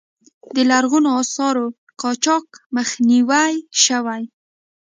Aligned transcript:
د 0.55 0.57
لرغونو 0.69 1.09
آثارو 1.21 1.65
قاچاق 2.01 2.45
مخنیوی 2.75 3.53
شوی؟ 3.83 4.23